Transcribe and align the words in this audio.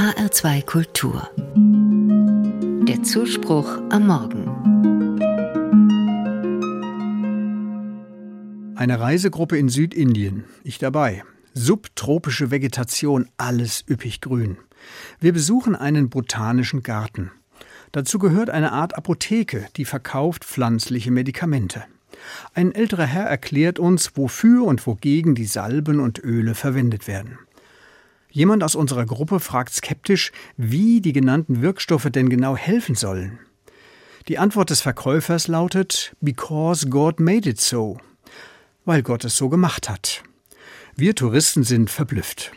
HR2 0.00 0.64
Kultur. 0.64 1.28
Der 2.88 3.02
Zuspruch 3.02 3.82
am 3.90 4.06
Morgen. 4.06 4.46
Eine 8.76 8.98
Reisegruppe 8.98 9.58
in 9.58 9.68
Südindien. 9.68 10.44
Ich 10.64 10.78
dabei. 10.78 11.22
Subtropische 11.52 12.50
Vegetation, 12.50 13.28
alles 13.36 13.84
üppig 13.90 14.22
grün. 14.22 14.56
Wir 15.18 15.34
besuchen 15.34 15.76
einen 15.76 16.08
botanischen 16.08 16.82
Garten. 16.82 17.30
Dazu 17.92 18.18
gehört 18.18 18.48
eine 18.48 18.72
Art 18.72 18.96
Apotheke, 18.96 19.66
die 19.76 19.84
verkauft 19.84 20.46
pflanzliche 20.46 21.10
Medikamente. 21.10 21.84
Ein 22.54 22.72
älterer 22.72 23.04
Herr 23.04 23.26
erklärt 23.26 23.78
uns, 23.78 24.16
wofür 24.16 24.64
und 24.64 24.86
wogegen 24.86 25.34
die 25.34 25.44
Salben 25.44 26.00
und 26.00 26.24
Öle 26.24 26.54
verwendet 26.54 27.06
werden. 27.06 27.38
Jemand 28.30 28.62
aus 28.62 28.74
unserer 28.74 29.06
Gruppe 29.06 29.40
fragt 29.40 29.74
skeptisch, 29.74 30.32
wie 30.56 31.00
die 31.00 31.12
genannten 31.12 31.62
Wirkstoffe 31.62 32.10
denn 32.10 32.28
genau 32.28 32.56
helfen 32.56 32.94
sollen. 32.94 33.38
Die 34.28 34.38
Antwort 34.38 34.70
des 34.70 34.80
Verkäufers 34.80 35.48
lautet 35.48 36.14
Because 36.20 36.88
God 36.88 37.18
made 37.18 37.48
it 37.48 37.60
so, 37.60 37.98
weil 38.84 39.02
Gott 39.02 39.24
es 39.24 39.36
so 39.36 39.48
gemacht 39.48 39.88
hat. 39.88 40.22
Wir 40.94 41.14
Touristen 41.14 41.64
sind 41.64 41.90
verblüfft. 41.90 42.52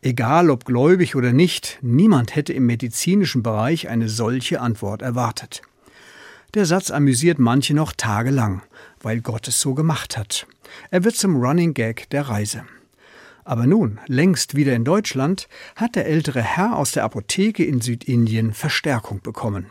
Egal 0.00 0.48
ob 0.48 0.64
gläubig 0.64 1.16
oder 1.16 1.32
nicht, 1.32 1.78
niemand 1.82 2.36
hätte 2.36 2.52
im 2.52 2.66
medizinischen 2.66 3.42
Bereich 3.42 3.88
eine 3.88 4.08
solche 4.08 4.60
Antwort 4.60 5.02
erwartet. 5.02 5.60
Der 6.54 6.64
Satz 6.64 6.90
amüsiert 6.90 7.38
manche 7.38 7.74
noch 7.74 7.92
tagelang, 7.92 8.62
weil 9.00 9.20
Gott 9.20 9.48
es 9.48 9.60
so 9.60 9.74
gemacht 9.74 10.16
hat. 10.16 10.46
Er 10.90 11.04
wird 11.04 11.16
zum 11.16 11.36
Running 11.36 11.74
Gag 11.74 12.08
der 12.10 12.28
Reise. 12.28 12.64
Aber 13.48 13.66
nun, 13.66 13.98
längst 14.08 14.56
wieder 14.56 14.74
in 14.74 14.84
Deutschland, 14.84 15.48
hat 15.74 15.96
der 15.96 16.04
ältere 16.04 16.42
Herr 16.42 16.76
aus 16.76 16.92
der 16.92 17.02
Apotheke 17.02 17.64
in 17.64 17.80
Südindien 17.80 18.52
Verstärkung 18.52 19.22
bekommen. 19.22 19.64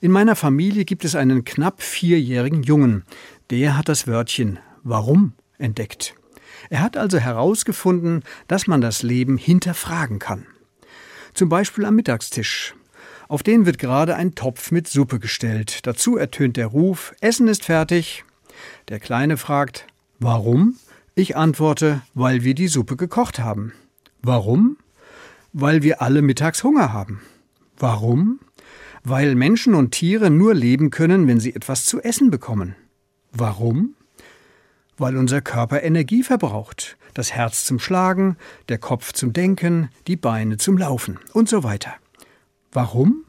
In 0.00 0.12
meiner 0.12 0.36
Familie 0.36 0.84
gibt 0.84 1.04
es 1.04 1.16
einen 1.16 1.44
knapp 1.44 1.82
vierjährigen 1.82 2.62
Jungen. 2.62 3.02
Der 3.50 3.76
hat 3.76 3.88
das 3.88 4.06
Wörtchen 4.06 4.60
Warum 4.84 5.32
entdeckt. 5.58 6.14
Er 6.68 6.82
hat 6.82 6.96
also 6.96 7.18
herausgefunden, 7.18 8.22
dass 8.46 8.68
man 8.68 8.80
das 8.80 9.02
Leben 9.02 9.38
hinterfragen 9.38 10.20
kann. 10.20 10.46
Zum 11.34 11.48
Beispiel 11.48 11.86
am 11.86 11.96
Mittagstisch. 11.96 12.76
Auf 13.26 13.42
den 13.42 13.66
wird 13.66 13.80
gerade 13.80 14.14
ein 14.14 14.36
Topf 14.36 14.70
mit 14.70 14.86
Suppe 14.86 15.18
gestellt. 15.18 15.84
Dazu 15.84 16.16
ertönt 16.16 16.56
der 16.56 16.68
Ruf 16.68 17.12
Essen 17.20 17.48
ist 17.48 17.64
fertig. 17.64 18.24
Der 18.88 19.00
Kleine 19.00 19.36
fragt 19.36 19.88
Warum? 20.20 20.76
Ich 21.20 21.36
antworte, 21.36 22.00
weil 22.14 22.44
wir 22.44 22.54
die 22.54 22.66
Suppe 22.66 22.96
gekocht 22.96 23.38
haben. 23.40 23.74
Warum? 24.22 24.78
Weil 25.52 25.82
wir 25.82 26.00
alle 26.00 26.22
mittags 26.22 26.64
Hunger 26.64 26.94
haben. 26.94 27.20
Warum? 27.76 28.40
Weil 29.04 29.34
Menschen 29.34 29.74
und 29.74 29.90
Tiere 29.90 30.30
nur 30.30 30.54
leben 30.54 30.88
können, 30.88 31.28
wenn 31.28 31.38
sie 31.38 31.54
etwas 31.54 31.84
zu 31.84 32.00
essen 32.00 32.30
bekommen. 32.30 32.74
Warum? 33.32 33.96
Weil 34.96 35.18
unser 35.18 35.42
Körper 35.42 35.82
Energie 35.82 36.22
verbraucht, 36.22 36.96
das 37.12 37.32
Herz 37.32 37.66
zum 37.66 37.78
Schlagen, 37.78 38.38
der 38.70 38.78
Kopf 38.78 39.12
zum 39.12 39.34
Denken, 39.34 39.90
die 40.06 40.16
Beine 40.16 40.56
zum 40.56 40.78
Laufen 40.78 41.18
und 41.34 41.50
so 41.50 41.62
weiter. 41.62 41.92
Warum? 42.72 43.26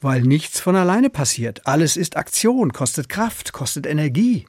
Weil 0.00 0.22
nichts 0.22 0.58
von 0.58 0.74
alleine 0.74 1.08
passiert. 1.08 1.68
Alles 1.68 1.96
ist 1.96 2.16
Aktion, 2.16 2.72
kostet 2.72 3.08
Kraft, 3.08 3.52
kostet 3.52 3.86
Energie. 3.86 4.44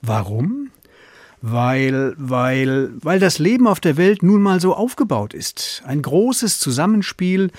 Warum? 0.00 0.70
Weil, 1.42 2.14
weil, 2.16 2.90
weil 3.02 3.18
das 3.18 3.38
Leben 3.38 3.66
auf 3.66 3.80
der 3.80 3.96
Welt 3.96 4.22
nun 4.22 4.40
mal 4.40 4.60
so 4.60 4.74
aufgebaut 4.74 5.34
ist. 5.34 5.82
Ein 5.84 6.00
großes 6.00 6.60
Zusammenspiel. 6.60 7.50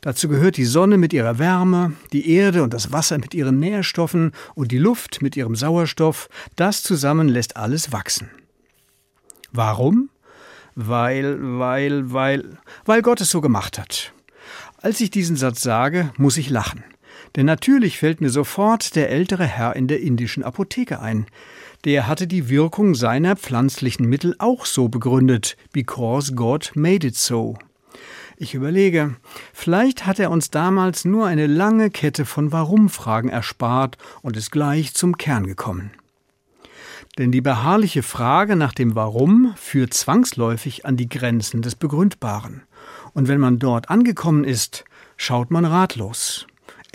Dazu 0.00 0.28
gehört 0.28 0.56
die 0.56 0.64
Sonne 0.64 0.96
mit 0.96 1.12
ihrer 1.12 1.38
Wärme, 1.38 1.92
die 2.12 2.30
Erde 2.30 2.62
und 2.62 2.72
das 2.72 2.92
Wasser 2.92 3.18
mit 3.18 3.34
ihren 3.34 3.58
Nährstoffen 3.58 4.32
und 4.54 4.72
die 4.72 4.78
Luft 4.78 5.20
mit 5.20 5.36
ihrem 5.36 5.54
Sauerstoff. 5.54 6.28
Das 6.56 6.82
zusammen 6.82 7.28
lässt 7.28 7.56
alles 7.56 7.92
wachsen. 7.92 8.30
Warum? 9.52 10.08
Weil, 10.74 11.36
weil, 11.40 12.12
weil, 12.12 12.58
weil 12.84 13.02
Gott 13.02 13.20
es 13.20 13.30
so 13.30 13.40
gemacht 13.40 13.78
hat. 13.78 14.12
Als 14.80 15.00
ich 15.00 15.10
diesen 15.10 15.36
Satz 15.36 15.62
sage, 15.62 16.10
muss 16.16 16.36
ich 16.36 16.48
lachen. 16.50 16.84
Denn 17.36 17.46
natürlich 17.46 17.98
fällt 17.98 18.20
mir 18.20 18.30
sofort 18.30 18.96
der 18.96 19.10
ältere 19.10 19.46
Herr 19.46 19.76
in 19.76 19.88
der 19.88 20.00
indischen 20.00 20.42
Apotheke 20.42 21.00
ein. 21.00 21.26
Der 21.84 22.06
hatte 22.06 22.26
die 22.26 22.48
Wirkung 22.48 22.94
seiner 22.94 23.36
pflanzlichen 23.36 24.06
Mittel 24.06 24.34
auch 24.38 24.66
so 24.66 24.88
begründet, 24.88 25.56
because 25.72 26.34
God 26.34 26.72
made 26.74 27.06
it 27.06 27.16
so. 27.16 27.56
Ich 28.38 28.54
überlege, 28.54 29.16
vielleicht 29.52 30.04
hat 30.04 30.18
er 30.18 30.30
uns 30.30 30.50
damals 30.50 31.04
nur 31.04 31.26
eine 31.26 31.46
lange 31.46 31.90
Kette 31.90 32.24
von 32.24 32.52
Warum-Fragen 32.52 33.28
erspart 33.28 33.96
und 34.22 34.36
ist 34.36 34.50
gleich 34.50 34.94
zum 34.94 35.16
Kern 35.16 35.46
gekommen. 35.46 35.90
Denn 37.18 37.32
die 37.32 37.40
beharrliche 37.40 38.02
Frage 38.02 38.56
nach 38.56 38.74
dem 38.74 38.94
Warum 38.94 39.54
führt 39.56 39.94
zwangsläufig 39.94 40.84
an 40.84 40.98
die 40.98 41.08
Grenzen 41.08 41.62
des 41.62 41.74
Begründbaren. 41.74 42.62
Und 43.14 43.28
wenn 43.28 43.40
man 43.40 43.58
dort 43.58 43.88
angekommen 43.88 44.44
ist, 44.44 44.84
schaut 45.16 45.50
man 45.50 45.64
ratlos 45.64 46.46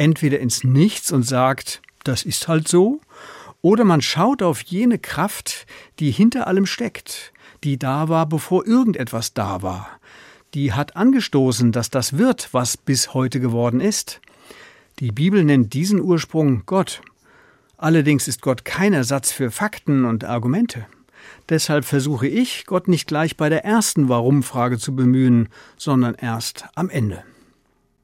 entweder 0.02 0.40
ins 0.40 0.64
Nichts 0.64 1.12
und 1.12 1.22
sagt, 1.24 1.82
das 2.04 2.24
ist 2.24 2.48
halt 2.48 2.68
so, 2.68 3.00
oder 3.62 3.84
man 3.84 4.02
schaut 4.02 4.42
auf 4.42 4.64
jene 4.64 4.98
Kraft, 4.98 5.68
die 6.00 6.10
hinter 6.10 6.48
allem 6.48 6.66
steckt, 6.66 7.32
die 7.64 7.78
da 7.78 8.10
war, 8.10 8.26
bevor 8.26 8.66
irgendetwas 8.66 9.36
da 9.36 9.62
war. 9.62 9.88
Die 10.56 10.74
hat 10.74 10.96
angestoßen, 10.96 11.72
dass 11.72 11.92
das 11.92 12.18
wird, 12.18 12.50
was 12.52 12.78
bis 12.78 13.14
heute 13.14 13.40
geworden 13.40 13.80
ist. 13.80 14.22
Die 14.98 15.12
Bibel 15.12 15.44
nennt 15.44 15.76
diesen 15.76 16.02
Ursprung 16.02 16.64
Gott. 16.66 17.02
Allerdings 17.78 18.28
ist 18.28 18.42
Gott 18.42 18.66
kein 18.66 18.94
Ersatz 18.94 19.32
für 19.32 19.52
Fakten 19.52 20.06
und 20.06 20.24
Argumente. 20.24 20.88
Deshalb 21.50 21.86
versuche 21.86 22.28
ich, 22.28 22.66
Gott 22.66 22.88
nicht 22.88 23.06
gleich 23.06 23.38
bei 23.38 23.50
der 23.50 23.64
ersten 23.64 24.10
Warum-Frage 24.10 24.80
zu 24.80 24.96
bemühen, 24.96 25.50
sondern 25.78 26.16
erst 26.16 26.66
am 26.74 26.90
Ende. 26.90 27.24